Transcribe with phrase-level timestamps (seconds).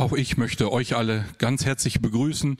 [0.00, 2.56] Auch ich möchte euch alle ganz herzlich begrüßen.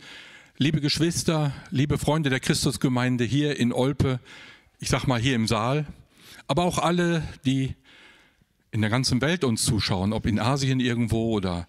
[0.59, 4.21] Liebe Geschwister, liebe Freunde der Christusgemeinde hier in Olpe,
[4.79, 5.87] ich sag mal hier im Saal,
[6.49, 7.77] aber auch alle, die
[8.73, 11.67] in der ganzen Welt uns zuschauen, ob in Asien irgendwo oder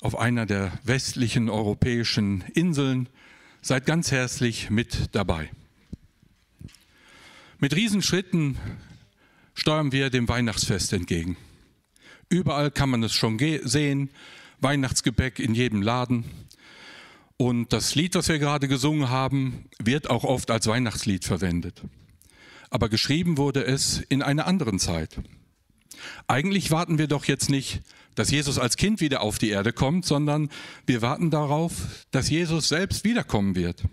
[0.00, 3.08] auf einer der westlichen europäischen Inseln,
[3.62, 5.48] seid ganz herzlich mit dabei.
[7.60, 8.58] Mit Riesenschritten
[9.54, 11.36] steuern wir dem Weihnachtsfest entgegen.
[12.28, 14.10] Überall kann man es schon sehen,
[14.64, 16.24] Weihnachtsgebäck in jedem Laden.
[17.36, 21.82] Und das Lied, das wir gerade gesungen haben, wird auch oft als Weihnachtslied verwendet.
[22.70, 25.16] Aber geschrieben wurde es in einer anderen Zeit.
[26.26, 27.82] Eigentlich warten wir doch jetzt nicht,
[28.14, 30.50] dass Jesus als Kind wieder auf die Erde kommt, sondern
[30.86, 31.72] wir warten darauf,
[32.10, 33.84] dass Jesus selbst wiederkommen wird.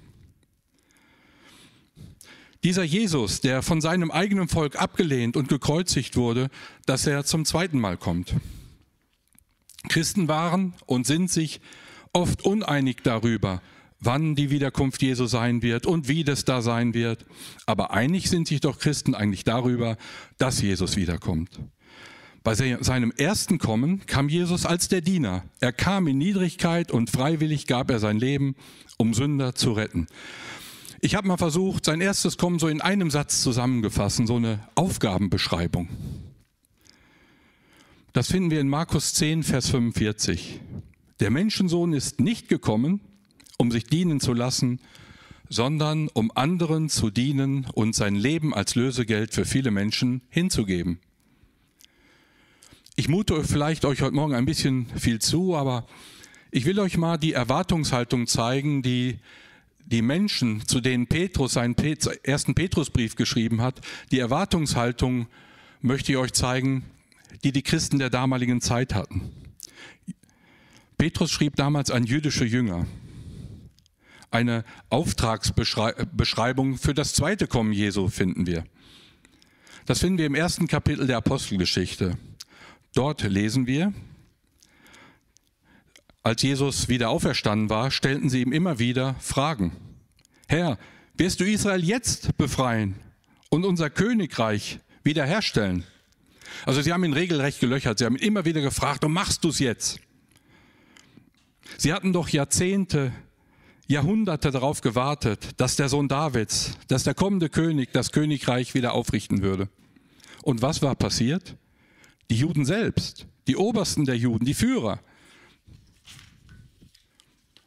[2.64, 6.50] Dieser Jesus, der von seinem eigenen Volk abgelehnt und gekreuzigt wurde,
[6.86, 8.36] dass er zum zweiten Mal kommt.
[9.90, 11.62] Christen waren und sind sich
[12.14, 13.62] oft uneinig darüber,
[14.00, 17.26] wann die Wiederkunft Jesu sein wird und wie das da sein wird.
[17.66, 19.98] Aber einig sind sich doch Christen eigentlich darüber,
[20.38, 21.60] dass Jesus wiederkommt.
[22.44, 25.44] Bei seinem ersten Kommen kam Jesus als der Diener.
[25.60, 28.56] Er kam in Niedrigkeit und freiwillig gab er sein Leben,
[28.98, 30.08] um Sünder zu retten.
[31.02, 35.88] Ich habe mal versucht, sein erstes Kommen so in einem Satz zusammengefassen, so eine Aufgabenbeschreibung.
[38.14, 40.60] Das finden wir in Markus 10, Vers 45.
[41.22, 43.00] Der Menschensohn ist nicht gekommen,
[43.58, 44.82] um sich dienen zu lassen,
[45.48, 51.00] sondern um anderen zu dienen und sein Leben als Lösegeld für viele Menschen hinzugeben.
[52.98, 55.88] Ich mute vielleicht euch heute Morgen ein bisschen viel zu, aber
[56.52, 59.20] ich will euch mal die Erwartungshaltung zeigen, die
[59.86, 61.78] die Menschen, zu denen Petrus seinen
[62.24, 63.80] ersten Petrusbrief geschrieben hat,
[64.12, 65.28] die Erwartungshaltung
[65.82, 66.84] möchte ich euch zeigen,
[67.44, 69.32] die die Christen der damaligen Zeit hatten.
[70.98, 72.86] Petrus schrieb damals an jüdische Jünger
[74.32, 78.64] eine Auftragsbeschreibung für das zweite Kommen Jesu finden wir.
[79.86, 82.18] Das finden wir im ersten Kapitel der Apostelgeschichte.
[82.94, 83.94] Dort lesen wir,
[86.24, 89.76] als Jesus wieder auferstanden war, stellten sie ihm immer wieder Fragen.
[90.48, 90.78] Herr,
[91.16, 92.96] wirst du Israel jetzt befreien
[93.50, 95.84] und unser Königreich wiederherstellen?
[96.66, 98.00] Also sie haben ihn regelrecht gelöchert.
[98.00, 100.00] Sie haben ihn immer wieder gefragt, und machst du es jetzt?
[101.78, 103.12] Sie hatten doch Jahrzehnte,
[103.88, 109.42] Jahrhunderte darauf gewartet, dass der Sohn Davids, dass der kommende König das Königreich wieder aufrichten
[109.42, 109.70] würde.
[110.44, 111.56] Und was war passiert?
[112.30, 115.00] Die Juden selbst, die Obersten der Juden, die Führer,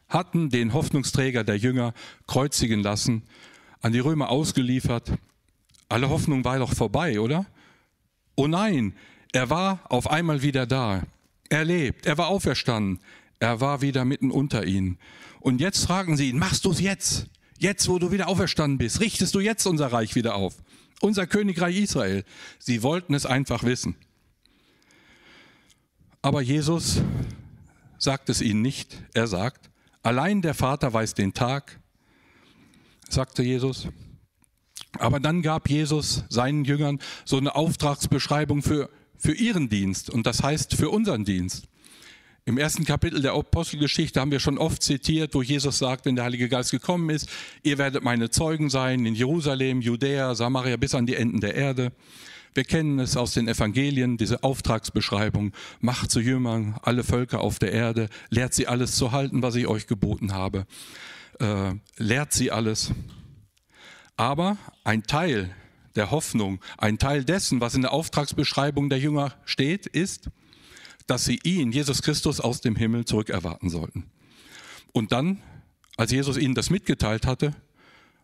[0.09, 1.93] hatten den Hoffnungsträger der Jünger
[2.27, 3.25] kreuzigen lassen,
[3.81, 5.12] an die Römer ausgeliefert.
[5.89, 7.47] Alle Hoffnung war doch vorbei, oder?
[8.37, 8.95] Oh nein,
[9.33, 11.03] er war auf einmal wieder da.
[11.49, 13.00] Er lebt, er war auferstanden,
[13.39, 14.99] er war wieder mitten unter ihnen.
[15.41, 17.27] Und jetzt fragen sie ihn, machst du es jetzt?
[17.59, 20.56] Jetzt, wo du wieder auferstanden bist, richtest du jetzt unser Reich wieder auf?
[21.00, 22.25] Unser Königreich Israel.
[22.59, 23.97] Sie wollten es einfach wissen.
[26.23, 27.03] Aber Jesus
[27.99, 29.03] sagt es ihnen nicht.
[29.12, 29.71] Er sagt,
[30.03, 31.78] allein der Vater weiß den Tag,
[33.09, 33.89] sagte Jesus.
[34.99, 40.43] Aber dann gab Jesus seinen Jüngern so eine Auftragsbeschreibung für, für ihren Dienst und das
[40.43, 41.69] heißt für unseren Dienst.
[42.47, 46.25] Im ersten Kapitel der Apostelgeschichte haben wir schon oft zitiert, wo Jesus sagt, wenn der
[46.25, 47.27] Heilige Geist gekommen ist,
[47.62, 51.93] ihr werdet meine Zeugen sein in Jerusalem, Judäa, Samaria bis an die Enden der Erde.
[52.53, 55.53] Wir kennen es aus den Evangelien, diese Auftragsbeschreibung.
[55.81, 59.66] Macht zu Jüngern alle Völker auf der Erde, lehrt sie alles zu halten, was ich
[59.66, 60.66] euch geboten habe.
[61.41, 62.93] Äh, lehrt sie alles.
[64.16, 65.54] Aber ein Teil
[65.97, 70.30] der Hoffnung, ein Teil dessen, was in der Auftragsbeschreibung der Jünger steht, ist,
[71.06, 74.04] dass sie ihn, Jesus Christus, aus dem Himmel zurückerwarten sollten.
[74.92, 75.42] Und dann,
[75.97, 77.54] als Jesus ihnen das mitgeteilt hatte,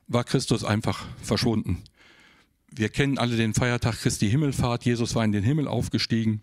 [0.06, 1.82] war Christus einfach verschwunden.
[2.72, 4.84] Wir kennen alle den Feiertag Christi Himmelfahrt.
[4.84, 6.42] Jesus war in den Himmel aufgestiegen.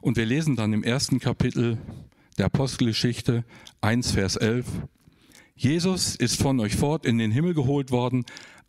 [0.00, 1.78] Und wir lesen dann im ersten Kapitel
[2.38, 3.44] der Apostelgeschichte
[3.80, 4.66] 1, Vers 11.
[5.56, 8.24] Jesus ist von euch fort in den Himmel geholt worden,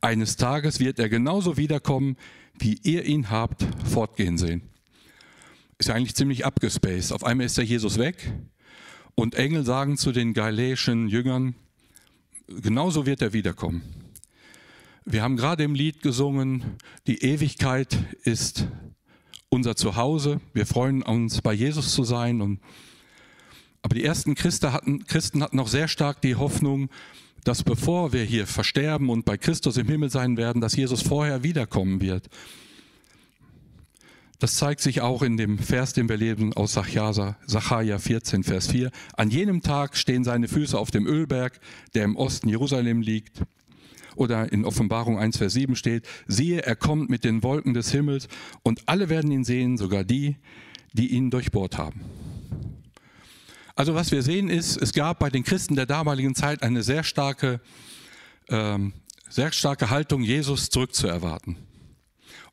[0.05, 2.15] eines Tages wird er genauso wiederkommen,
[2.59, 4.61] wie ihr ihn habt fortgehen sehen.
[5.79, 7.11] Ist ja eigentlich ziemlich abgespaced.
[7.11, 8.31] Auf einmal ist der Jesus weg
[9.15, 11.55] und Engel sagen zu den galiläischen Jüngern,
[12.47, 13.81] genauso wird er wiederkommen.
[15.05, 16.77] Wir haben gerade im Lied gesungen,
[17.07, 18.67] die Ewigkeit ist
[19.49, 20.39] unser Zuhause.
[20.53, 22.41] Wir freuen uns, bei Jesus zu sein.
[22.41, 22.59] Und,
[23.81, 26.89] aber die ersten Christen hatten, Christen hatten noch sehr stark die Hoffnung,
[27.45, 31.43] dass bevor wir hier versterben und bei Christus im Himmel sein werden, dass Jesus vorher
[31.43, 32.27] wiederkommen wird.
[34.39, 38.91] Das zeigt sich auch in dem Vers, den wir lesen aus Sacharja 14, Vers 4.
[39.15, 41.59] An jenem Tag stehen seine Füße auf dem Ölberg,
[41.93, 43.43] der im Osten Jerusalem liegt.
[44.15, 48.27] Oder in Offenbarung 1, Vers 7 steht, siehe, er kommt mit den Wolken des Himmels
[48.63, 50.37] und alle werden ihn sehen, sogar die,
[50.93, 52.01] die ihn durchbohrt haben.
[53.75, 57.03] Also was wir sehen ist, es gab bei den Christen der damaligen Zeit eine sehr
[57.03, 57.59] starke,
[58.47, 58.93] ähm,
[59.29, 61.57] sehr starke Haltung, Jesus zurückzuerwarten.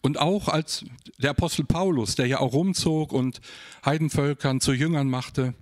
[0.00, 0.84] Und auch als
[1.18, 3.40] der Apostel Paulus, der ja auch rumzog und
[3.84, 5.54] Heidenvölkern zu Jüngern machte,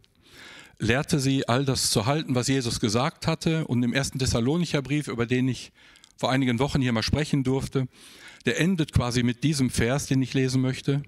[0.78, 3.66] lehrte sie, all das zu halten, was Jesus gesagt hatte.
[3.66, 5.72] Und im ersten Thessalonicher Brief, über den ich
[6.16, 7.86] vor einigen Wochen hier mal sprechen durfte,
[8.46, 11.02] der endet quasi mit diesem Vers, den ich lesen möchte.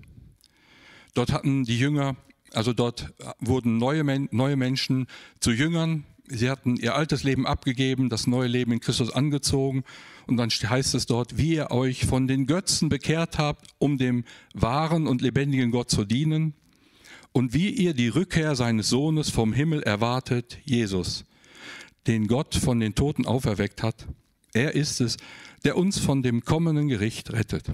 [1.14, 2.16] Dort hatten die Jünger,
[2.52, 5.06] also dort wurden neue, neue Menschen
[5.40, 6.04] zu Jüngern.
[6.26, 9.84] Sie hatten ihr altes Leben abgegeben, das neue Leben in Christus angezogen
[10.26, 14.24] und dann heißt es dort, wie ihr euch von den Götzen bekehrt habt, um dem
[14.54, 16.54] wahren und lebendigen Gott zu dienen.
[17.32, 21.24] Und wie ihr die Rückkehr seines Sohnes vom Himmel erwartet, Jesus,
[22.06, 24.06] den Gott von den Toten auferweckt hat.
[24.52, 25.16] Er ist es,
[25.64, 27.72] der uns von dem kommenden Gericht rettet.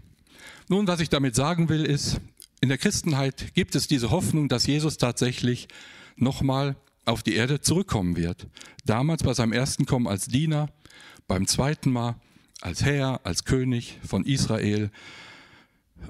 [0.69, 2.21] Nun, was ich damit sagen will, ist,
[2.61, 5.69] in der Christenheit gibt es diese Hoffnung, dass Jesus tatsächlich
[6.17, 8.47] nochmal auf die Erde zurückkommen wird.
[8.85, 10.69] Damals bei seinem ersten Kommen als Diener,
[11.27, 12.17] beim zweiten Mal
[12.61, 14.91] als Herr, als König von Israel.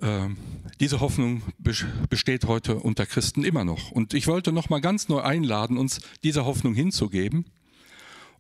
[0.01, 0.37] Ähm,
[0.81, 3.91] diese Hoffnung besteht heute unter Christen immer noch.
[3.91, 7.47] Und ich wollte noch mal ganz neu einladen, uns dieser Hoffnung hinzugeben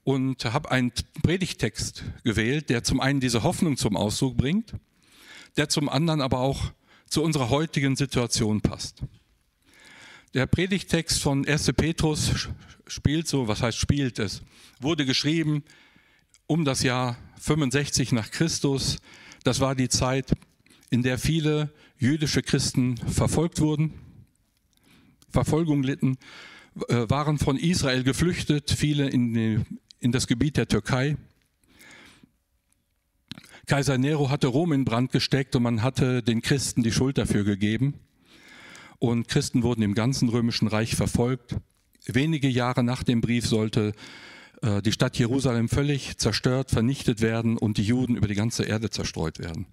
[0.05, 4.73] und habe einen Predigtext gewählt, der zum einen diese Hoffnung zum Ausdruck bringt,
[5.57, 6.73] der zum anderen aber auch
[7.09, 9.03] zu unserer heutigen Situation passt.
[10.35, 11.73] Der Predigtext von 1.
[11.75, 12.49] Petrus
[12.87, 14.43] spielt so, was heißt spielt es,
[14.81, 15.65] wurde geschrieben
[16.47, 18.99] um das Jahr 65 nach Christus.
[19.45, 20.33] Das war die Zeit,
[20.91, 23.95] in der viele jüdische Christen verfolgt wurden,
[25.31, 26.17] Verfolgung litten,
[26.89, 29.61] äh, waren von Israel geflüchtet, viele in, die,
[30.01, 31.17] in das Gebiet der Türkei.
[33.69, 37.45] Kaiser Nero hatte Rom in Brand gesteckt und man hatte den Christen die Schuld dafür
[37.45, 38.01] gegeben.
[38.99, 41.55] Und Christen wurden im ganzen römischen Reich verfolgt.
[42.07, 43.93] Wenige Jahre nach dem Brief sollte
[44.63, 48.89] äh, die Stadt Jerusalem völlig zerstört, vernichtet werden und die Juden über die ganze Erde
[48.89, 49.67] zerstreut werden.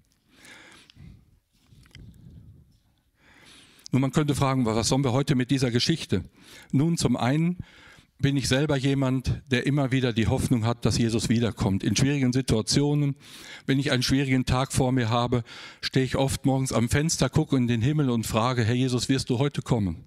[3.92, 6.22] Nun, man könnte fragen, was sollen wir heute mit dieser Geschichte?
[6.70, 7.56] Nun, zum einen
[8.18, 11.84] bin ich selber jemand, der immer wieder die Hoffnung hat, dass Jesus wiederkommt.
[11.84, 13.14] In schwierigen Situationen,
[13.66, 15.42] wenn ich einen schwierigen Tag vor mir habe,
[15.82, 19.28] stehe ich oft morgens am Fenster, gucke in den Himmel und frage, Herr Jesus, wirst
[19.28, 20.04] du heute kommen?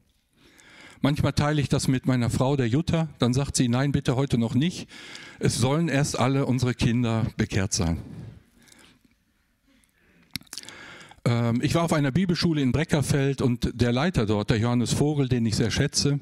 [1.02, 3.10] Manchmal teile ich das mit meiner Frau, der Jutta.
[3.20, 4.90] Dann sagt sie, nein, bitte heute noch nicht.
[5.40, 8.00] Es sollen erst alle unsere Kinder bekehrt sein.
[11.24, 15.30] Ähm, ich war auf einer Bibelschule in Breckerfeld und der Leiter dort, der Johannes Vogel,
[15.30, 16.20] den ich sehr schätze,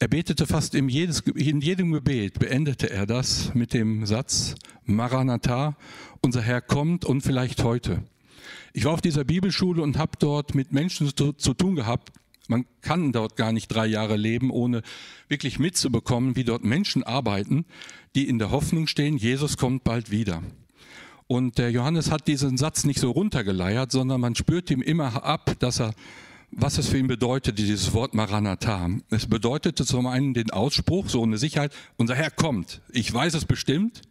[0.00, 4.54] er betete fast in, jedes, in jedem Gebet, beendete er das mit dem Satz,
[4.84, 5.76] Maranatha,
[6.20, 8.04] unser Herr kommt und vielleicht heute.
[8.72, 12.12] Ich war auf dieser Bibelschule und habe dort mit Menschen zu, zu tun gehabt,
[12.46, 14.82] man kann dort gar nicht drei Jahre leben, ohne
[15.28, 17.66] wirklich mitzubekommen, wie dort Menschen arbeiten,
[18.14, 20.42] die in der Hoffnung stehen, Jesus kommt bald wieder.
[21.26, 25.56] Und der Johannes hat diesen Satz nicht so runtergeleiert, sondern man spürt ihm immer ab,
[25.58, 25.92] dass er,
[26.50, 28.88] was es für ihn bedeutet, dieses Wort Maranatha.
[29.10, 32.80] Es bedeutete zum einen den Ausspruch, so eine Sicherheit, unser Herr kommt.
[32.90, 34.02] Ich weiß es bestimmt.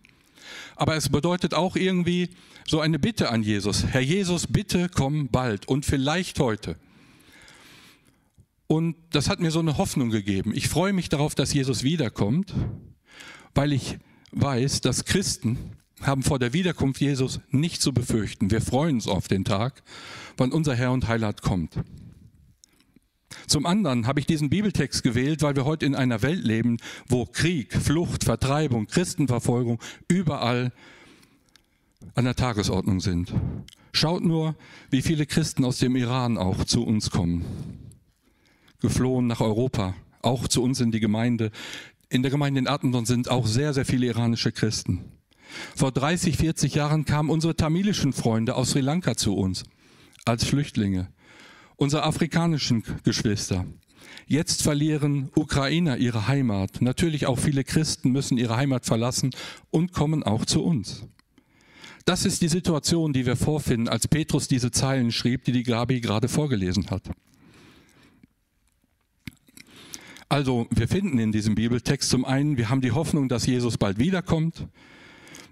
[0.75, 2.29] Aber es bedeutet auch irgendwie
[2.67, 3.85] so eine Bitte an Jesus.
[3.88, 6.77] Herr Jesus, bitte komm bald und vielleicht heute.
[8.67, 10.51] Und das hat mir so eine Hoffnung gegeben.
[10.53, 12.53] Ich freue mich darauf, dass Jesus wiederkommt,
[13.55, 13.97] weil ich
[14.31, 15.57] weiß, dass Christen
[16.01, 18.51] haben vor der Wiederkunft Jesus nicht zu befürchten.
[18.51, 19.81] Wir freuen uns auf den Tag,
[20.35, 21.77] wann unser Herr und Heiland kommt.
[23.46, 26.77] Zum anderen habe ich diesen Bibeltext gewählt, weil wir heute in einer Welt leben,
[27.08, 30.72] wo Krieg, Flucht, Vertreibung, Christenverfolgung überall
[32.15, 33.34] an der Tagesordnung sind.
[33.91, 34.56] Schaut nur,
[34.89, 37.46] wie viele Christen aus dem Iran auch zu uns kommen
[38.79, 41.51] geflohen nach Europa, auch zu uns in die Gemeinde.
[42.10, 45.03] In der Gemeinde in Attendorn sind auch sehr, sehr viele iranische Christen.
[45.75, 49.63] Vor 30, 40 Jahren kamen unsere tamilischen Freunde aus Sri Lanka zu uns
[50.25, 51.08] als Flüchtlinge,
[51.77, 53.65] unsere afrikanischen Geschwister.
[54.25, 56.81] Jetzt verlieren Ukrainer ihre Heimat.
[56.81, 59.31] Natürlich auch viele Christen müssen ihre Heimat verlassen
[59.72, 61.05] und kommen auch zu uns.
[62.03, 66.01] Das ist die Situation, die wir vorfinden, als Petrus diese Zeilen schrieb, die die Gabi
[66.01, 67.03] gerade vorgelesen hat.
[70.29, 73.98] Also wir finden in diesem Bibeltext zum einen, wir haben die Hoffnung, dass Jesus bald
[73.98, 74.67] wiederkommt.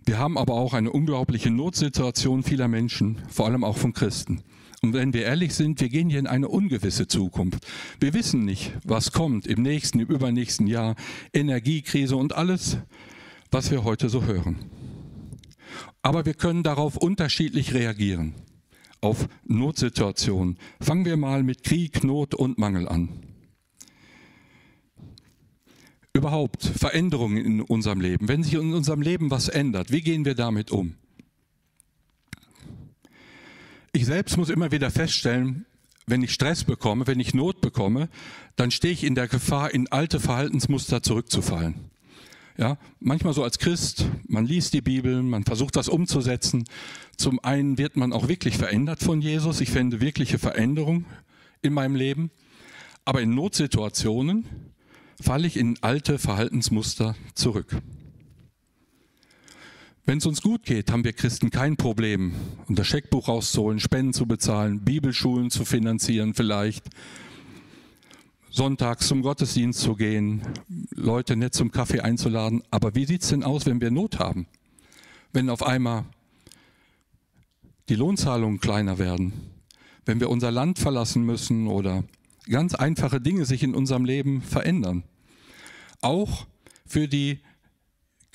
[0.05, 4.43] Wir haben aber auch eine unglaubliche Notsituation vieler Menschen, vor allem auch von Christen.
[4.81, 7.65] Und wenn wir ehrlich sind, wir gehen hier in eine ungewisse Zukunft.
[7.99, 10.95] Wir wissen nicht, was kommt im nächsten, im übernächsten Jahr,
[11.33, 12.77] Energiekrise und alles,
[13.51, 14.57] was wir heute so hören.
[16.01, 18.33] Aber wir können darauf unterschiedlich reagieren,
[19.01, 20.57] auf Notsituationen.
[20.79, 23.09] Fangen wir mal mit Krieg, Not und Mangel an.
[26.13, 28.27] Überhaupt Veränderungen in unserem Leben.
[28.27, 30.95] Wenn sich in unserem Leben was ändert, wie gehen wir damit um?
[33.95, 35.65] Ich selbst muss immer wieder feststellen,
[36.05, 38.09] wenn ich Stress bekomme, wenn ich Not bekomme,
[38.57, 41.75] dann stehe ich in der Gefahr, in alte Verhaltensmuster zurückzufallen.
[42.57, 46.65] Ja, manchmal so als Christ, man liest die Bibel, man versucht das umzusetzen.
[47.15, 49.61] Zum einen wird man auch wirklich verändert von Jesus.
[49.61, 51.05] Ich fände wirkliche Veränderung
[51.61, 52.31] in meinem Leben.
[53.05, 54.43] Aber in Notsituationen
[55.21, 57.77] falle ich in alte Verhaltensmuster zurück.
[60.07, 62.35] Wenn es uns gut geht, haben wir Christen kein Problem,
[62.67, 66.85] unser Scheckbuch rauszuholen, Spenden zu bezahlen, Bibelschulen zu finanzieren vielleicht,
[68.51, 70.43] sonntags zum Gottesdienst zu gehen,
[70.91, 72.61] Leute nett zum Kaffee einzuladen.
[72.69, 74.45] Aber wie sieht es denn aus, wenn wir Not haben?
[75.33, 76.05] Wenn auf einmal
[77.89, 79.33] die Lohnzahlungen kleiner werden,
[80.05, 82.03] wenn wir unser Land verlassen müssen oder
[82.47, 85.03] ganz einfache Dinge sich in unserem Leben verändern.
[86.01, 86.45] Auch
[86.85, 87.39] für die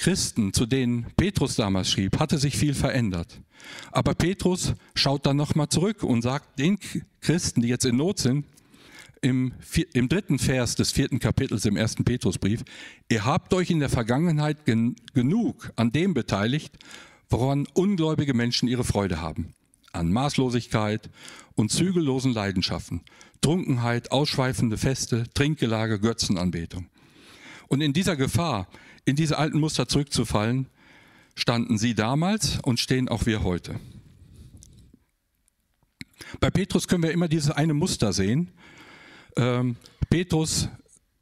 [0.00, 3.40] Christen, zu denen Petrus damals schrieb, hatte sich viel verändert.
[3.92, 6.78] Aber Petrus schaut dann nochmal zurück und sagt den
[7.20, 8.46] Christen, die jetzt in Not sind,
[9.20, 9.52] im,
[9.92, 12.64] im, dritten Vers des vierten Kapitels im ersten Petrusbrief,
[13.10, 16.78] ihr habt euch in der Vergangenheit gen, genug an dem beteiligt,
[17.28, 19.52] woran ungläubige Menschen ihre Freude haben.
[19.92, 21.10] An Maßlosigkeit
[21.56, 23.02] und zügellosen Leidenschaften,
[23.42, 26.86] Trunkenheit, ausschweifende Feste, Trinkgelage, Götzenanbetung.
[27.68, 28.66] Und in dieser Gefahr,
[29.10, 30.66] in diese alten Muster zurückzufallen,
[31.34, 33.78] standen sie damals und stehen auch wir heute.
[36.38, 38.52] Bei Petrus können wir immer dieses eine Muster sehen.
[39.36, 39.76] Ähm,
[40.10, 40.68] Petrus,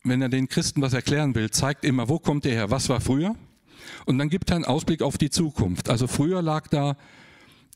[0.05, 3.01] wenn er den Christen was erklären will, zeigt immer, wo kommt er her, was war
[3.01, 3.35] früher?
[4.05, 5.89] Und dann gibt er einen Ausblick auf die Zukunft.
[5.89, 6.97] Also früher lag da,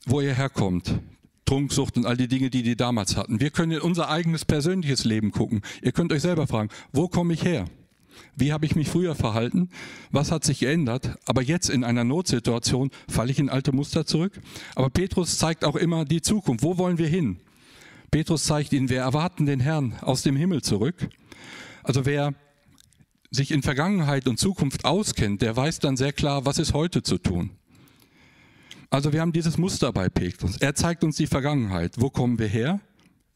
[0.04, 1.00] wo er herkommt.
[1.46, 3.40] Trunksucht und all die Dinge, die die damals hatten.
[3.40, 5.62] Wir können in unser eigenes persönliches Leben gucken.
[5.82, 7.66] Ihr könnt euch selber fragen, wo komme ich her?
[8.36, 9.70] Wie habe ich mich früher verhalten?
[10.10, 11.18] Was hat sich geändert?
[11.26, 14.40] Aber jetzt in einer Notsituation falle ich in alte Muster zurück.
[14.74, 16.62] Aber Petrus zeigt auch immer die Zukunft.
[16.64, 17.38] Wo wollen wir hin?
[18.10, 21.08] Petrus zeigt ihnen, wir erwarten den Herrn aus dem Himmel zurück.
[21.82, 22.34] Also wer
[23.30, 27.18] sich in Vergangenheit und Zukunft auskennt, der weiß dann sehr klar, was ist heute zu
[27.18, 27.50] tun.
[28.90, 30.58] Also wir haben dieses Muster bei Petrus.
[30.58, 31.94] Er zeigt uns die Vergangenheit.
[31.96, 32.78] Wo kommen wir her?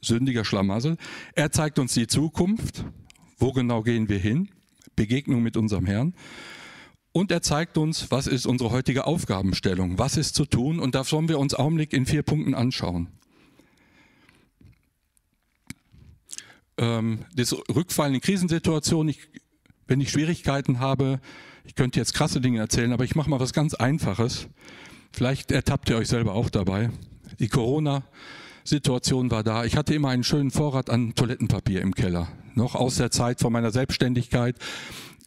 [0.02, 0.98] Sündiger Schlamassel.
[1.34, 2.84] Er zeigt uns die Zukunft.
[3.38, 4.50] Wo genau gehen wir hin?
[4.96, 6.14] Begegnung mit unserem Herrn.
[7.12, 10.78] Und er zeigt uns, was ist unsere heutige Aufgabenstellung, was ist zu tun.
[10.78, 13.08] Und das sollen wir uns Augenblick in vier Punkten anschauen.
[16.76, 19.28] Ähm, das Rückfallen in Krisensituationen, ich,
[19.86, 21.20] wenn ich Schwierigkeiten habe,
[21.64, 24.48] ich könnte jetzt krasse Dinge erzählen, aber ich mache mal was ganz Einfaches.
[25.10, 26.90] Vielleicht ertappt ihr euch selber auch dabei.
[27.38, 29.64] Die Corona-Situation war da.
[29.64, 33.52] Ich hatte immer einen schönen Vorrat an Toilettenpapier im Keller noch aus der Zeit von
[33.52, 34.56] meiner Selbstständigkeit.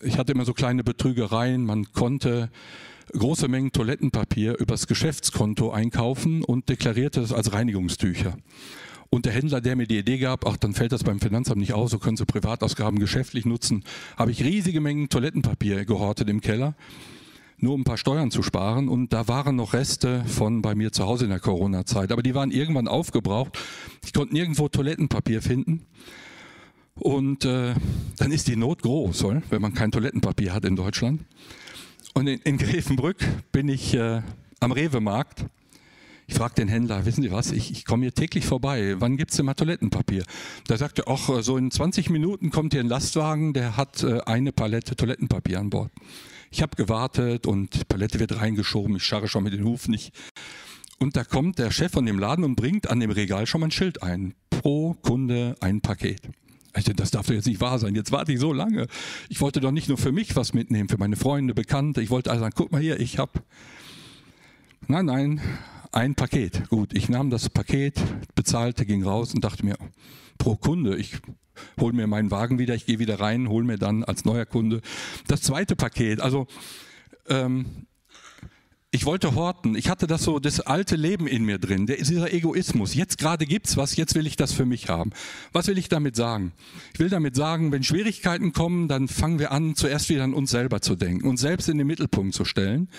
[0.01, 1.65] Ich hatte immer so kleine Betrügereien.
[1.65, 2.49] Man konnte
[3.11, 8.37] große Mengen Toilettenpapier übers Geschäftskonto einkaufen und deklarierte das als Reinigungstücher.
[9.11, 11.73] Und der Händler, der mir die Idee gab, ach, dann fällt das beim Finanzamt nicht
[11.73, 13.83] aus, so können Sie Privatausgaben geschäftlich nutzen,
[14.17, 16.75] habe ich riesige Mengen Toilettenpapier gehortet im Keller,
[17.57, 18.87] nur um ein paar Steuern zu sparen.
[18.87, 22.11] Und da waren noch Reste von bei mir zu Hause in der Corona-Zeit.
[22.11, 23.57] Aber die waren irgendwann aufgebraucht.
[24.05, 25.87] Ich konnte nirgendwo Toilettenpapier finden.
[26.99, 27.73] Und äh,
[28.17, 29.41] dann ist die Not groß, oder?
[29.49, 31.21] wenn man kein Toilettenpapier hat in Deutschland.
[32.13, 33.17] Und in, in Grevenbrück
[33.51, 34.21] bin ich äh,
[34.59, 35.45] am Rewe-Markt.
[36.27, 39.31] Ich frage den Händler, wissen Sie was, ich, ich komme hier täglich vorbei, wann gibt
[39.31, 40.23] es denn mal Toilettenpapier?
[40.67, 44.19] Da sagte er, ach, so in 20 Minuten kommt hier ein Lastwagen, der hat äh,
[44.21, 45.91] eine Palette Toilettenpapier an Bord.
[46.51, 50.13] Ich habe gewartet und die Palette wird reingeschoben, ich scharre schon mit den Hufen nicht.
[50.99, 53.67] Und da kommt der Chef von dem Laden und bringt an dem Regal schon mal
[53.67, 54.35] ein Schild ein.
[54.49, 56.21] Pro Kunde ein Paket.
[56.73, 57.95] Dachte, das darf doch jetzt nicht wahr sein.
[57.95, 58.87] Jetzt warte ich so lange.
[59.27, 62.01] Ich wollte doch nicht nur für mich was mitnehmen, für meine Freunde, Bekannte.
[62.01, 63.31] Ich wollte also sagen, guck mal hier, ich habe.
[64.87, 65.41] Nein, nein,
[65.91, 66.69] ein Paket.
[66.69, 67.95] Gut, ich nahm das Paket,
[68.35, 69.77] bezahlte, ging raus und dachte mir,
[70.37, 71.17] pro Kunde, ich
[71.79, 74.81] hole mir meinen Wagen wieder, ich gehe wieder rein, hole mir dann als neuer Kunde
[75.27, 76.21] das zweite Paket.
[76.21, 76.47] Also
[77.27, 77.87] ähm,
[78.91, 79.75] ich wollte horten.
[79.75, 82.95] Ich hatte das so, das alte Leben in mir drin, der, dieser Egoismus.
[82.95, 85.11] Jetzt gerade gibt's was, jetzt will ich das für mich haben.
[85.51, 86.53] Was will ich damit sagen?
[86.93, 90.49] Ich will damit sagen, wenn Schwierigkeiten kommen, dann fangen wir an, zuerst wieder an uns
[90.49, 92.89] selber zu denken, uns selbst in den Mittelpunkt zu stellen.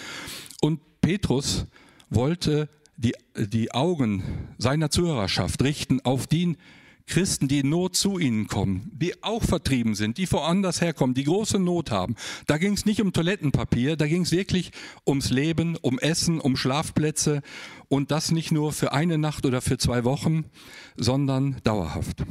[0.60, 1.66] Und Petrus
[2.08, 4.22] wollte die, die Augen
[4.58, 6.56] seiner Zuhörerschaft richten auf die
[7.10, 11.24] Christen, die in Not zu ihnen kommen, die auch vertrieben sind, die woanders herkommen, die
[11.24, 12.14] große Not haben.
[12.46, 14.70] Da ging es nicht um Toilettenpapier, da ging es wirklich
[15.06, 17.42] ums Leben, um Essen, um Schlafplätze
[17.88, 20.46] und das nicht nur für eine Nacht oder für zwei Wochen,
[20.96, 22.24] sondern dauerhaft.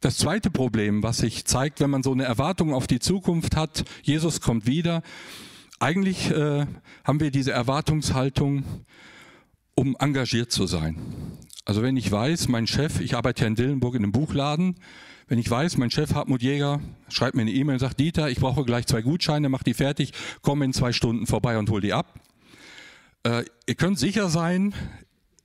[0.00, 3.84] Das zweite Problem, was sich zeigt, wenn man so eine Erwartung auf die Zukunft hat,
[4.02, 5.02] Jesus kommt wieder,
[5.78, 6.66] eigentlich äh,
[7.04, 8.64] haben wir diese Erwartungshaltung,
[9.74, 10.96] um engagiert zu sein.
[11.68, 14.76] Also wenn ich weiß, mein Chef, ich arbeite ja in Dillenburg in einem Buchladen,
[15.26, 18.40] wenn ich weiß, mein Chef Hartmut Jäger schreibt mir eine E-Mail und sagt, Dieter, ich
[18.40, 21.92] brauche gleich zwei Gutscheine, mach die fertig, komm in zwei Stunden vorbei und hol die
[21.92, 22.18] ab.
[23.22, 24.72] Äh, ihr könnt sicher sein,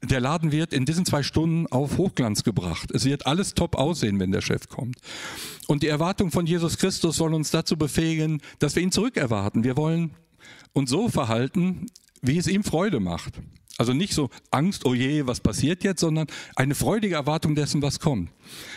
[0.02, 2.92] der Laden wird in diesen zwei Stunden auf Hochglanz gebracht.
[2.92, 4.96] Es wird alles top aussehen, wenn der Chef kommt.
[5.68, 9.66] Und die Erwartung von Jesus Christus soll uns dazu befähigen, dass wir ihn zurückerwarten.
[9.66, 10.12] Wir wollen
[10.72, 11.88] uns so verhalten,
[12.22, 13.42] wie es ihm Freude macht.
[13.78, 18.00] Also nicht so Angst, oh je, was passiert jetzt, sondern eine freudige Erwartung dessen, was
[18.00, 18.30] kommt.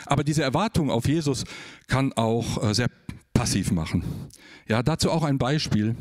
[0.06, 1.44] Aber diese Erwartung auf Jesus
[1.86, 2.88] kann auch äh, sehr
[3.34, 4.02] passiv machen.
[4.68, 5.96] Ja, dazu auch ein Beispiel.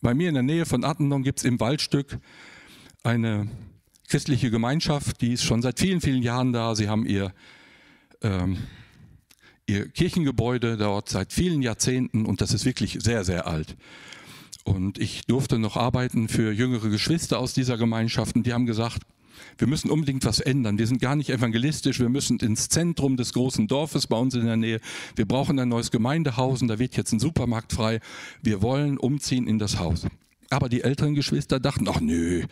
[0.00, 2.18] Bei mir in der Nähe von Attendorn gibt es im Waldstück
[3.02, 3.48] eine
[4.08, 6.74] christliche Gemeinschaft, die ist schon seit vielen, vielen Jahren da.
[6.74, 7.32] Sie haben ihr,
[8.22, 8.58] ähm,
[9.66, 13.76] ihr Kirchengebäude dort seit vielen Jahrzehnten und das ist wirklich sehr, sehr alt.
[14.70, 19.02] Und ich durfte noch arbeiten für jüngere Geschwister aus dieser Gemeinschaft und die haben gesagt,
[19.58, 20.78] wir müssen unbedingt was ändern.
[20.78, 21.98] Wir sind gar nicht evangelistisch.
[21.98, 24.80] Wir müssen ins Zentrum des großen Dorfes bei uns in der Nähe.
[25.16, 28.00] Wir brauchen ein neues Gemeindehaus und da wird jetzt ein Supermarkt frei.
[28.42, 30.06] Wir wollen umziehen in das Haus.
[30.50, 32.44] Aber die älteren Geschwister dachten, ach nö,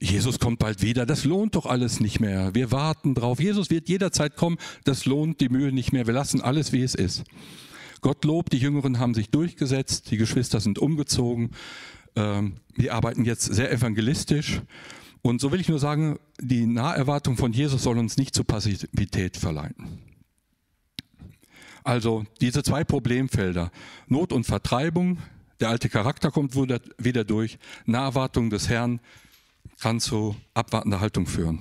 [0.00, 2.54] Jesus kommt bald wieder, das lohnt doch alles nicht mehr.
[2.54, 3.40] Wir warten drauf.
[3.40, 6.06] Jesus wird jederzeit kommen, das lohnt die Mühe nicht mehr.
[6.06, 7.24] Wir lassen alles, wie es ist.
[8.04, 11.52] Gottlob, die Jüngeren haben sich durchgesetzt, die Geschwister sind umgezogen.
[12.16, 14.60] Ähm, wir arbeiten jetzt sehr evangelistisch.
[15.22, 19.38] Und so will ich nur sagen, die Naherwartung von Jesus soll uns nicht zur Passivität
[19.38, 20.00] verleiten.
[21.82, 23.70] Also diese zwei Problemfelder,
[24.06, 25.16] Not und Vertreibung,
[25.60, 29.00] der alte Charakter kommt wieder durch, Naherwartung des Herrn
[29.80, 31.58] kann zu abwartender Haltung führen.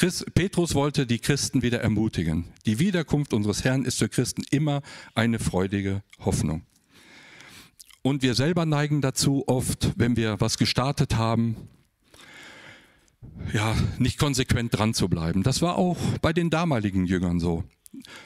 [0.00, 2.46] Christ, Petrus wollte die Christen wieder ermutigen.
[2.64, 4.80] Die Wiederkunft unseres Herrn ist für Christen immer
[5.14, 6.62] eine freudige Hoffnung.
[8.00, 11.68] Und wir selber neigen dazu oft, wenn wir was gestartet haben,
[13.52, 15.42] ja, nicht konsequent dran zu bleiben.
[15.42, 17.64] Das war auch bei den damaligen Jüngern so.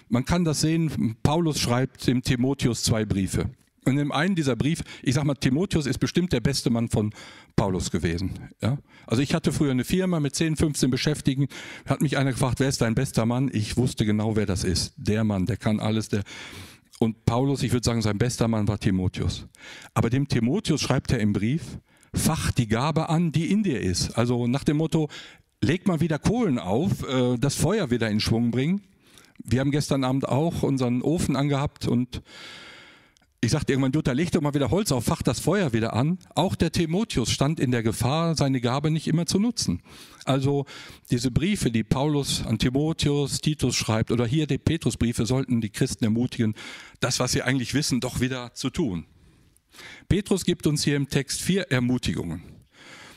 [0.08, 3.50] Man kann das sehen, Paulus schreibt dem Timotheus zwei Briefe.
[3.84, 7.12] Und in einem dieser Brief, ich sag mal, Timotheus ist bestimmt der beste Mann von
[7.56, 8.50] Paulus gewesen.
[8.62, 8.78] Ja?
[9.06, 11.48] Also ich hatte früher eine Firma mit 10, 15 Beschäftigten.
[11.86, 13.50] Hat mich einer gefragt, wer ist dein bester Mann?
[13.52, 14.94] Ich wusste genau, wer das ist.
[14.96, 16.08] Der Mann, der kann alles.
[16.08, 16.22] Der
[17.00, 19.46] und Paulus, ich würde sagen, sein bester Mann war Timotheus.
[19.92, 21.78] Aber dem Timotheus schreibt er im Brief,
[22.14, 24.16] fach die Gabe an, die in dir ist.
[24.16, 25.08] Also nach dem Motto,
[25.60, 28.82] leg mal wieder Kohlen auf, äh, das Feuer wieder in Schwung bringen.
[29.42, 32.22] Wir haben gestern Abend auch unseren Ofen angehabt und
[33.44, 36.18] ich sagte irgendwann, Jutta, leg doch mal wieder Holz auf, fach das Feuer wieder an.
[36.34, 39.82] Auch der Timotheus stand in der Gefahr, seine Gabe nicht immer zu nutzen.
[40.24, 40.64] Also
[41.10, 46.04] diese Briefe, die Paulus an Timotheus, Titus schreibt oder hier die Petrusbriefe, sollten die Christen
[46.04, 46.54] ermutigen,
[47.00, 49.06] das, was sie eigentlich wissen, doch wieder zu tun.
[50.08, 52.42] Petrus gibt uns hier im Text vier Ermutigungen.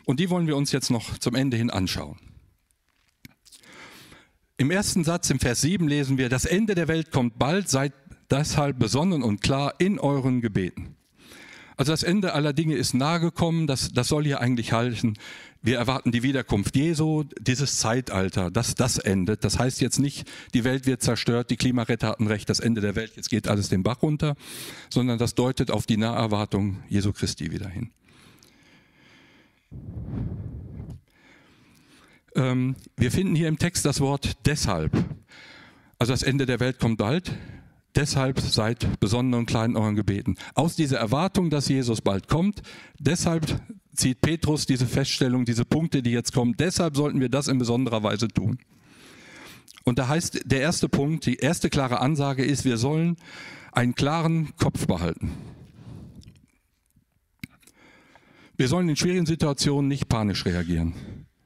[0.05, 2.17] Und die wollen wir uns jetzt noch zum Ende hin anschauen.
[4.57, 7.93] Im ersten Satz, im Vers 7 lesen wir, das Ende der Welt kommt bald, seid
[8.29, 10.95] Deshalb besonnen und klar in euren Gebeten.
[11.77, 15.13] Also das Ende aller Dinge ist nahe gekommen, das, das soll hier eigentlich halten.
[15.61, 19.43] Wir erwarten die Wiederkunft Jesu, dieses Zeitalter, dass das endet.
[19.43, 22.95] Das heißt jetzt nicht, die Welt wird zerstört, die Klimaretter hatten recht, das Ende der
[22.95, 24.35] Welt, jetzt geht alles den Bach runter,
[24.89, 27.91] sondern das deutet auf die Naherwartung Jesu Christi wieder hin.
[32.35, 34.91] Ähm, wir finden hier im Text das Wort deshalb.
[35.99, 37.31] Also das Ende der Welt kommt bald.
[37.97, 40.35] Deshalb seid besonnen und klein in euren Gebeten.
[40.53, 42.61] Aus dieser Erwartung, dass Jesus bald kommt,
[42.99, 43.59] deshalb
[43.95, 48.03] zieht Petrus diese Feststellung, diese Punkte, die jetzt kommen, deshalb sollten wir das in besonderer
[48.03, 48.59] Weise tun.
[49.83, 53.17] Und da heißt der erste Punkt, die erste klare Ansage ist, wir sollen
[53.71, 55.31] einen klaren Kopf behalten.
[58.57, 60.93] Wir sollen in schwierigen Situationen nicht panisch reagieren.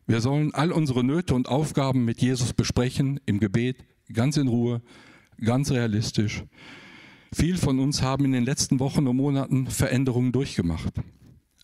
[0.06, 3.78] Wir sollen all unsere Nöte und Aufgaben mit Jesus besprechen, im Gebet,
[4.12, 4.82] ganz in Ruhe,
[5.44, 6.44] ganz realistisch.
[7.34, 10.94] Viele von uns haben in den letzten Wochen und Monaten Veränderungen durchgemacht.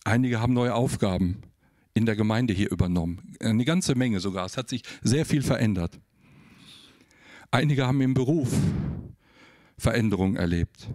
[0.04, 1.42] Einige haben neue Aufgaben
[1.94, 3.34] in der Gemeinde hier übernommen.
[3.40, 4.46] Eine ganze Menge sogar.
[4.46, 5.98] Es hat sich sehr viel verändert.
[7.50, 8.50] Einige haben im Beruf
[9.76, 10.88] Veränderungen erlebt.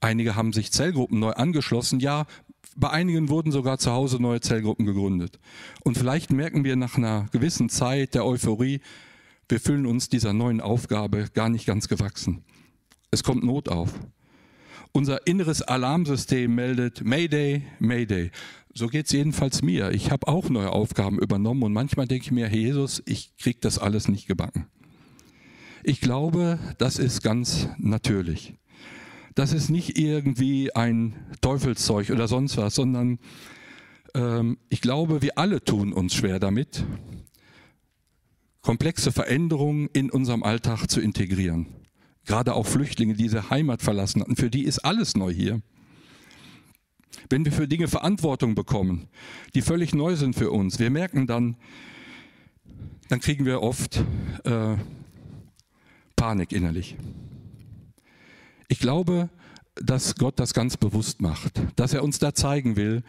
[0.00, 2.00] Einige haben sich Zellgruppen neu angeschlossen.
[2.00, 2.26] Ja,
[2.76, 5.38] Bei einigen wurden sogar zu Hause neue Zellgruppen gegründet.
[5.82, 8.80] Und vielleicht merken wir nach einer gewissen Zeit der Euphorie,
[9.48, 12.44] wir fühlen uns dieser neuen Aufgabe gar nicht ganz gewachsen.
[13.10, 13.94] Es kommt Not auf.
[14.92, 18.30] Unser inneres Alarmsystem meldet Mayday, Mayday.
[18.74, 19.90] So geht es jedenfalls mir.
[19.92, 23.58] Ich habe auch neue Aufgaben übernommen und manchmal denke ich mir, Herr Jesus, ich kriege
[23.60, 24.66] das alles nicht gebacken.
[25.82, 28.54] Ich glaube, das ist ganz natürlich.
[29.34, 33.18] Das ist nicht irgendwie ein Teufelszeug oder sonst was, sondern
[34.14, 36.84] ähm, ich glaube, wir alle tun uns schwer damit,
[38.68, 41.68] komplexe Veränderungen in unserem Alltag zu integrieren.
[42.26, 45.62] Gerade auch Flüchtlinge, die diese Heimat verlassen hatten, für die ist alles neu hier.
[47.30, 49.08] Wenn wir für Dinge Verantwortung bekommen,
[49.54, 51.56] die völlig neu sind für uns, wir merken dann,
[53.08, 54.04] dann kriegen wir oft
[54.44, 54.76] äh,
[56.14, 56.98] Panik innerlich.
[58.68, 59.30] Ich glaube,
[59.76, 63.02] dass Gott das ganz bewusst macht, dass er uns da zeigen will,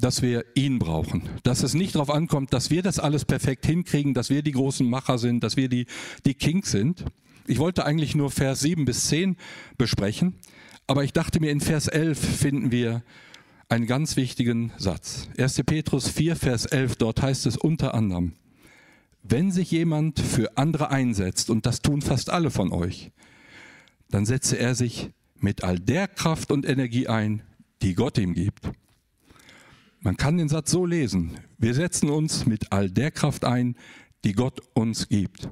[0.00, 4.14] dass wir ihn brauchen, dass es nicht darauf ankommt, dass wir das alles perfekt hinkriegen,
[4.14, 5.86] dass wir die großen Macher sind, dass wir die,
[6.24, 7.04] die Kings sind.
[7.46, 9.36] Ich wollte eigentlich nur Vers 7 bis 10
[9.76, 10.36] besprechen,
[10.86, 13.02] aber ich dachte mir, in Vers 11 finden wir
[13.68, 15.28] einen ganz wichtigen Satz.
[15.36, 15.62] 1.
[15.66, 18.32] Petrus 4, Vers 11, dort heißt es unter anderem,
[19.22, 23.10] wenn sich jemand für andere einsetzt, und das tun fast alle von euch,
[24.10, 27.42] dann setze er sich mit all der Kraft und Energie ein,
[27.82, 28.70] die Gott ihm gibt.
[30.00, 33.76] Man kann den Satz so lesen, wir setzen uns mit all der Kraft ein,
[34.24, 35.48] die Gott uns gibt.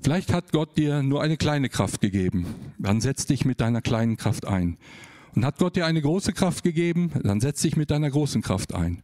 [0.00, 2.46] Vielleicht hat Gott dir nur eine kleine Kraft gegeben,
[2.78, 4.78] dann setz dich mit deiner kleinen Kraft ein.
[5.34, 8.74] Und hat Gott dir eine große Kraft gegeben, dann setz dich mit deiner großen Kraft
[8.74, 9.02] ein.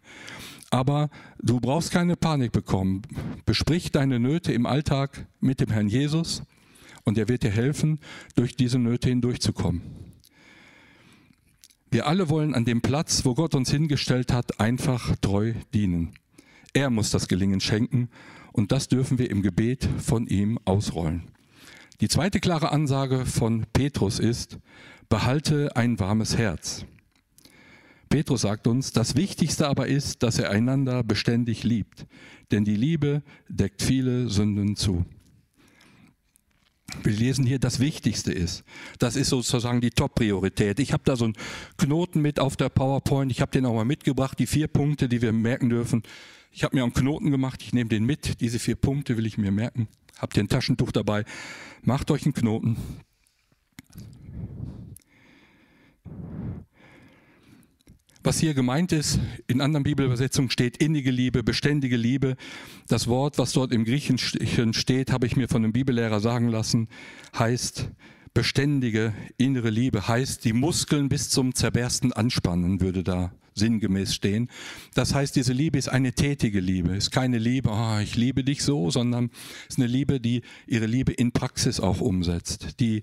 [0.71, 1.11] Aber
[1.41, 3.03] du brauchst keine Panik bekommen.
[3.47, 6.43] Besprich deine Nöte im Alltag mit dem Herrn Jesus
[7.05, 8.01] und er wird dir helfen,
[8.35, 9.83] durch diese Nöte hindurchzukommen.
[11.95, 16.15] Wir alle wollen an dem Platz, wo Gott uns hingestellt hat, einfach treu dienen.
[16.73, 18.09] Er muss das Gelingen schenken
[18.51, 21.31] und das dürfen wir im Gebet von ihm ausrollen.
[22.01, 24.59] Die zweite klare Ansage von Petrus ist,
[25.09, 26.85] behalte ein warmes Herz.
[28.09, 32.07] Petrus sagt uns, das Wichtigste aber ist, dass er einander beständig liebt,
[32.51, 35.05] denn die Liebe deckt viele Sünden zu.
[37.03, 38.65] Wir lesen hier, das Wichtigste ist.
[38.99, 40.79] Das ist sozusagen die Top-Priorität.
[40.81, 41.35] Ich habe da so einen
[41.77, 43.31] Knoten mit auf der PowerPoint.
[43.31, 46.03] Ich habe den auch mal mitgebracht, die vier Punkte, die wir merken dürfen.
[46.51, 48.41] Ich habe mir einen Knoten gemacht, ich nehme den mit.
[48.41, 49.89] Diese vier Punkte will ich mir merken.
[50.19, 51.25] Habt ihr ein Taschentuch dabei?
[51.83, 52.77] Macht euch einen Knoten.
[58.27, 62.37] Was hier gemeint ist, in anderen Bibelübersetzungen steht innige Liebe, beständige Liebe.
[62.89, 66.89] Das Wort, was dort im Griechischen steht, habe ich mir von einem Bibellehrer sagen lassen,
[67.39, 67.91] heißt
[68.33, 74.49] beständige innere Liebe, heißt die Muskeln bis zum Zerbersten anspannen, würde da sinngemäß stehen.
[74.95, 78.63] Das heißt, diese Liebe ist eine tätige Liebe, ist keine Liebe, oh, ich liebe dich
[78.63, 79.31] so, sondern
[79.69, 83.03] ist eine Liebe, die ihre Liebe in Praxis auch umsetzt, die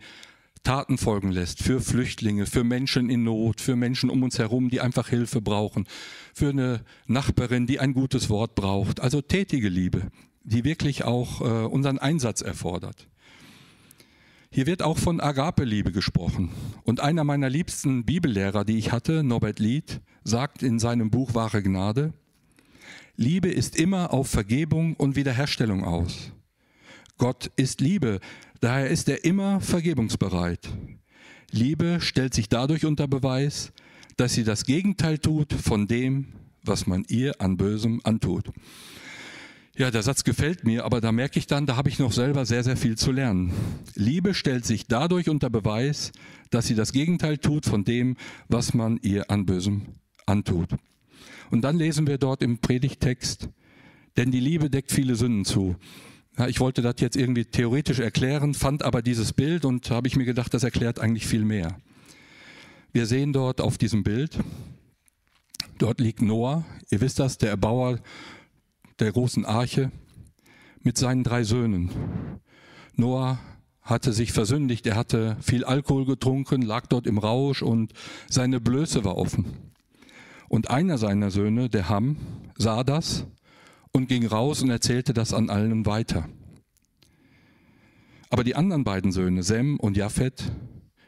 [0.63, 4.81] Taten folgen lässt für Flüchtlinge, für Menschen in Not, für Menschen um uns herum, die
[4.81, 5.87] einfach Hilfe brauchen,
[6.33, 8.99] für eine Nachbarin, die ein gutes Wort braucht.
[8.99, 10.11] Also tätige Liebe,
[10.43, 13.07] die wirklich auch äh, unseren Einsatz erfordert.
[14.51, 16.51] Hier wird auch von Agape-Liebe gesprochen.
[16.83, 21.63] Und einer meiner liebsten Bibellehrer, die ich hatte, Norbert Lied, sagt in seinem Buch Wahre
[21.63, 22.13] Gnade,
[23.15, 26.33] Liebe ist immer auf Vergebung und Wiederherstellung aus.
[27.21, 28.19] Gott ist Liebe,
[28.61, 30.67] daher ist er immer vergebungsbereit.
[31.51, 33.73] Liebe stellt sich dadurch unter Beweis,
[34.17, 38.49] dass sie das Gegenteil tut von dem, was man ihr an Bösem antut.
[39.77, 42.43] Ja, der Satz gefällt mir, aber da merke ich dann, da habe ich noch selber
[42.47, 43.53] sehr, sehr viel zu lernen.
[43.93, 46.11] Liebe stellt sich dadurch unter Beweis,
[46.49, 49.83] dass sie das Gegenteil tut von dem, was man ihr an Bösem
[50.25, 50.69] antut.
[51.51, 53.47] Und dann lesen wir dort im Predigtext,
[54.17, 55.75] denn die Liebe deckt viele Sünden zu.
[56.41, 60.15] Ja, ich wollte das jetzt irgendwie theoretisch erklären, fand aber dieses Bild und habe ich
[60.15, 61.77] mir gedacht, das erklärt eigentlich viel mehr.
[62.91, 64.39] Wir sehen dort auf diesem Bild,
[65.77, 67.99] dort liegt Noah, ihr wisst das, der Erbauer
[68.97, 69.91] der großen Arche,
[70.81, 71.91] mit seinen drei Söhnen.
[72.95, 73.37] Noah
[73.83, 77.93] hatte sich versündigt, er hatte viel Alkohol getrunken, lag dort im Rausch und
[78.27, 79.45] seine Blöße war offen.
[80.49, 82.17] Und einer seiner Söhne, der Ham,
[82.57, 83.27] sah das
[83.91, 86.27] und ging raus und erzählte das an allen weiter.
[88.29, 90.51] Aber die anderen beiden Söhne, Sem und Japhet,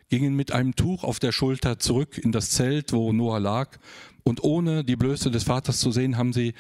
[0.10, 3.78] gingen mit einem Tuch auf der Schulter zurück in das Zelt, wo Noah lag,
[4.24, 6.54] und ohne die Blöße des Vaters zu sehen, haben sie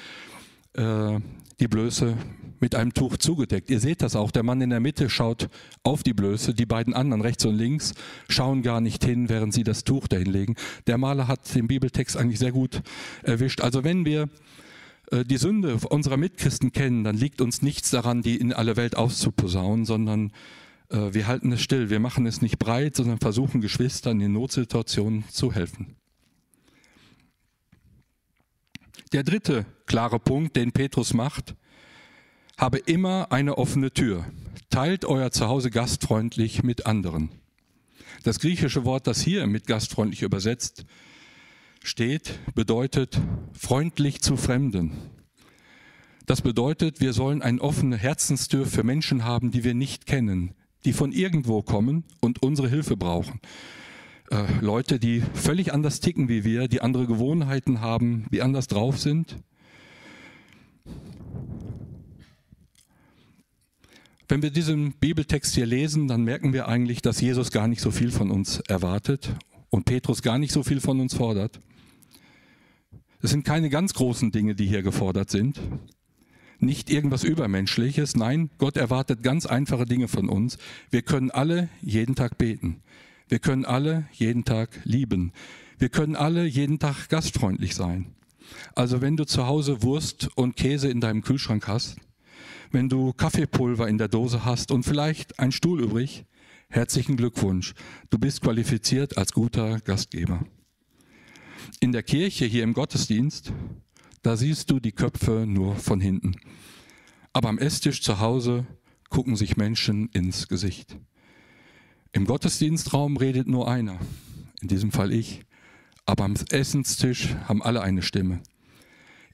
[0.73, 1.19] äh,
[1.59, 2.17] die Blöße
[2.59, 3.69] mit einem Tuch zugedeckt.
[3.69, 5.49] Ihr seht das auch, der Mann in der Mitte schaut
[5.83, 7.93] auf die Blöße, die beiden anderen rechts und links
[8.29, 10.55] schauen gar nicht hin, während sie das Tuch dahin legen.
[10.87, 12.81] Der Maler hat den Bibeltext eigentlich sehr gut
[13.21, 13.61] erwischt.
[13.61, 14.29] Also wenn wir
[15.21, 19.85] die Sünde unserer Mitchristen kennen, dann liegt uns nichts daran, die in alle Welt auszuposaunen,
[19.85, 20.31] sondern
[20.89, 21.89] äh, wir halten es still.
[21.89, 25.95] Wir machen es nicht breit, sondern versuchen Geschwistern in Notsituationen zu helfen.
[29.11, 31.55] Der dritte klare Punkt, den Petrus macht,
[32.57, 34.25] habe immer eine offene Tür.
[34.69, 37.29] Teilt euer Zuhause gastfreundlich mit anderen.
[38.23, 40.85] Das griechische Wort, das hier mit gastfreundlich übersetzt
[41.83, 44.91] steht, bedeutet freundlich zu Fremden.
[46.25, 50.93] Das bedeutet, wir sollen eine offene Herzenstür für Menschen haben, die wir nicht kennen, die
[50.93, 53.41] von irgendwo kommen und unsere Hilfe brauchen.
[54.31, 58.99] Äh, Leute, die völlig anders ticken wie wir, die andere Gewohnheiten haben, die anders drauf
[58.99, 59.35] sind.
[64.29, 67.91] Wenn wir diesen Bibeltext hier lesen, dann merken wir eigentlich, dass Jesus gar nicht so
[67.91, 69.35] viel von uns erwartet
[69.69, 71.59] und Petrus gar nicht so viel von uns fordert.
[73.23, 75.57] Es sind keine ganz großen Dinge, die hier gefordert sind.
[76.59, 78.17] Nicht irgendwas Übermenschliches.
[78.17, 80.57] Nein, Gott erwartet ganz einfache Dinge von uns.
[80.91, 82.81] Wir können alle jeden Tag beten.
[83.29, 85.31] Wir können alle jeden Tag lieben.
[85.79, 88.07] Wir können alle jeden Tag gastfreundlich sein.
[88.75, 91.95] Also wenn du zu Hause Wurst und Käse in deinem Kühlschrank hast,
[92.71, 96.25] wenn du Kaffeepulver in der Dose hast und vielleicht ein Stuhl übrig,
[96.67, 97.73] herzlichen Glückwunsch.
[98.09, 100.45] Du bist qualifiziert als guter Gastgeber.
[101.83, 103.51] In der Kirche, hier im Gottesdienst,
[104.21, 106.37] da siehst du die Köpfe nur von hinten.
[107.33, 108.65] Aber am Esstisch zu Hause
[109.09, 110.97] gucken sich Menschen ins Gesicht.
[112.13, 113.99] Im Gottesdienstraum redet nur einer,
[114.61, 115.41] in diesem Fall ich,
[116.05, 118.39] aber am Essenstisch haben alle eine Stimme.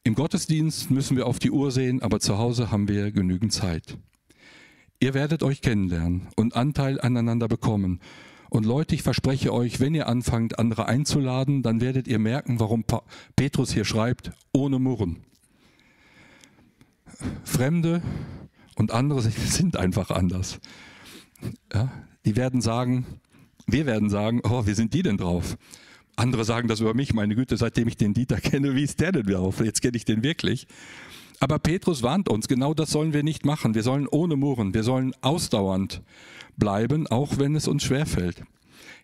[0.04, 4.00] Im Gottesdienst müssen wir auf die Uhr sehen, aber zu Hause haben wir genügend Zeit.
[5.00, 8.00] Ihr werdet euch kennenlernen und Anteil aneinander bekommen.
[8.50, 12.84] Und Leute, ich verspreche euch, wenn ihr anfangt, andere einzuladen, dann werdet ihr merken, warum
[13.36, 15.18] Petrus hier schreibt, ohne Murren.
[17.44, 18.02] Fremde
[18.76, 20.60] und andere sind einfach anders.
[21.74, 21.92] Ja,
[22.26, 23.06] die werden sagen,
[23.68, 25.58] wir werden sagen, oh, wie sind die denn drauf?
[26.16, 29.12] Andere sagen das über mich, meine Güte, seitdem ich den Dieter kenne, wie ist der
[29.12, 29.64] denn drauf?
[29.64, 30.68] Jetzt kenne ich den wirklich.
[31.40, 33.76] Aber Petrus warnt uns, genau das sollen wir nicht machen.
[33.76, 36.02] Wir sollen ohne Murren, wir sollen ausdauernd
[36.58, 38.44] bleiben, auch wenn es uns schwerfällt.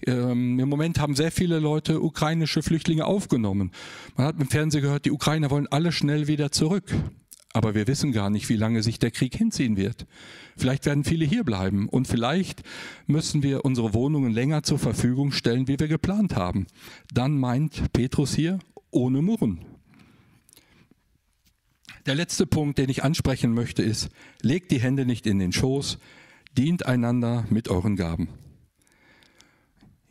[0.06, 3.72] Ähm, Im Moment haben sehr viele Leute ukrainische Flüchtlinge aufgenommen.
[4.18, 6.94] Man hat im Fernsehen gehört, die Ukrainer wollen alle schnell wieder zurück.
[7.54, 10.06] Aber wir wissen gar nicht, wie lange sich der Krieg hinziehen wird.
[10.58, 12.64] Vielleicht werden viele hier bleiben und vielleicht
[13.08, 16.68] müssen wir unsere Wohnungen länger zur Verfügung stellen, wie wir geplant haben.
[17.14, 18.60] Dann meint Petrus hier
[18.92, 19.75] ohne Murren.
[22.06, 24.10] Der letzte Punkt, den ich ansprechen möchte, ist,
[24.44, 25.98] legt die Hände nicht in den Schoß,
[26.56, 28.30] dient einander mit euren Gaben.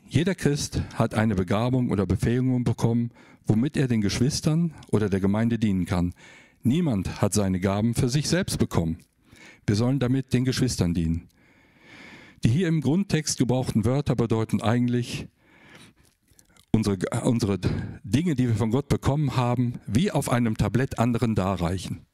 [0.09, 3.13] Jeder Christ hat eine Begabung oder Befähigung bekommen,
[3.47, 6.15] womit er den Geschwistern oder der Gemeinde dienen kann.
[6.63, 8.99] Niemand hat seine Gaben für sich selbst bekommen.
[9.67, 11.29] Wir sollen damit den Geschwistern dienen.
[12.43, 15.29] Die hier im Grundtext gebrauchten Wörter bedeuten eigentlich,
[16.75, 17.59] unsere, unsere
[18.03, 22.05] Dinge, die wir von Gott bekommen haben, wie auf einem Tablett anderen darreichen.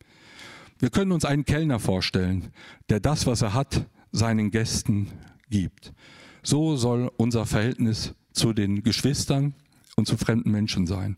[0.78, 2.50] Wir können uns einen Kellner vorstellen,
[2.88, 5.08] der das, was er hat, seinen Gästen
[5.48, 5.92] gibt.
[6.42, 9.54] So soll unser Verhältnis zu den Geschwistern
[9.96, 11.16] und zu fremden Menschen sein.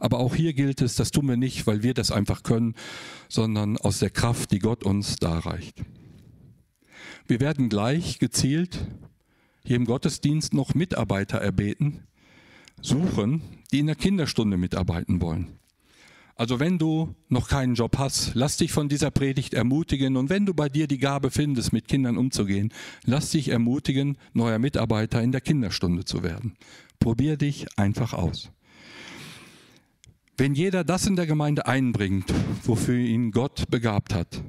[0.00, 2.74] Aber auch hier gilt es, das tun wir nicht, weil wir das einfach können,
[3.28, 5.82] sondern aus der Kraft, die Gott uns darreicht.
[7.26, 8.86] Wir werden gleich gezielt
[9.64, 12.02] hier im Gottesdienst noch Mitarbeiter erbeten,
[12.84, 13.42] suchen,
[13.72, 15.58] die in der Kinderstunde mitarbeiten wollen.
[16.36, 20.46] Also wenn du noch keinen Job hast, lass dich von dieser Predigt ermutigen und wenn
[20.46, 22.72] du bei dir die Gabe findest, mit Kindern umzugehen,
[23.04, 26.56] lass dich ermutigen, neuer Mitarbeiter in der Kinderstunde zu werden.
[26.98, 28.50] Probier dich einfach aus.
[30.36, 32.32] Wenn jeder das in der Gemeinde einbringt,
[32.64, 34.42] wofür ihn Gott begabt hat,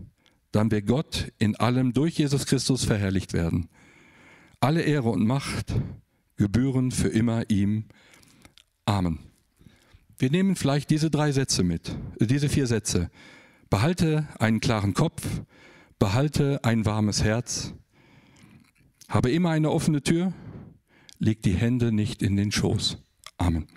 [0.51, 3.69] dann wird Gott in allem durch Jesus Christus verherrlicht werden.
[4.59, 5.75] Alle Ehre und Macht
[6.37, 7.85] gebühren für immer ihm.
[8.85, 9.19] Amen.
[10.17, 13.09] Wir nehmen vielleicht diese drei Sätze mit, diese vier Sätze.
[13.69, 15.41] Behalte einen klaren Kopf,
[15.99, 17.73] behalte ein warmes Herz,
[19.09, 20.33] habe immer eine offene Tür,
[21.19, 22.97] leg die Hände nicht in den Schoß.
[23.37, 23.67] Amen.